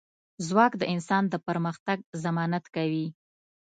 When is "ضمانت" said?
2.23-2.65